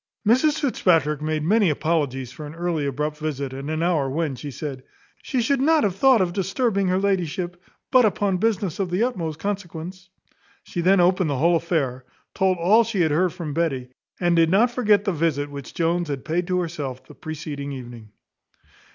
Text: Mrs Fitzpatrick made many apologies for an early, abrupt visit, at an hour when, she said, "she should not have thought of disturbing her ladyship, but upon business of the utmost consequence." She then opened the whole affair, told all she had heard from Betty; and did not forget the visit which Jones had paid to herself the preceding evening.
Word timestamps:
Mrs 0.27 0.59
Fitzpatrick 0.61 1.21
made 1.21 1.43
many 1.43 1.69
apologies 1.69 2.31
for 2.31 2.47
an 2.47 2.55
early, 2.55 2.87
abrupt 2.87 3.17
visit, 3.19 3.53
at 3.53 3.65
an 3.69 3.83
hour 3.83 4.09
when, 4.09 4.33
she 4.35 4.49
said, 4.49 4.81
"she 5.21 5.43
should 5.43 5.61
not 5.61 5.83
have 5.83 5.95
thought 5.95 6.21
of 6.21 6.33
disturbing 6.33 6.87
her 6.87 6.97
ladyship, 6.97 7.61
but 7.91 8.03
upon 8.03 8.37
business 8.37 8.79
of 8.79 8.89
the 8.89 9.03
utmost 9.03 9.37
consequence." 9.37 10.09
She 10.63 10.81
then 10.81 10.99
opened 10.99 11.29
the 11.29 11.37
whole 11.37 11.55
affair, 11.55 12.03
told 12.33 12.57
all 12.57 12.83
she 12.83 13.01
had 13.01 13.11
heard 13.11 13.33
from 13.33 13.53
Betty; 13.53 13.89
and 14.19 14.35
did 14.35 14.49
not 14.49 14.71
forget 14.71 15.05
the 15.05 15.11
visit 15.13 15.51
which 15.51 15.75
Jones 15.75 16.07
had 16.09 16.25
paid 16.25 16.47
to 16.47 16.59
herself 16.61 17.05
the 17.05 17.13
preceding 17.13 17.71
evening. 17.71 18.09